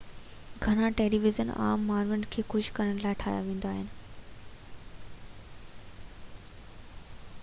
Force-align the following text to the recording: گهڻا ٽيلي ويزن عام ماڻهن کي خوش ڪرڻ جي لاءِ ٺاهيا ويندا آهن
گهڻا 0.61 0.87
ٽيلي 1.01 1.17
ويزن 1.25 1.51
عام 1.65 1.83
ماڻهن 1.89 2.23
کي 2.35 2.43
خوش 2.53 2.69
ڪرڻ 2.79 2.97
جي 3.01 3.05
لاءِ 3.05 3.19
ٺاهيا 3.23 3.45
ويندا 3.49 3.73
آهن 3.73 3.87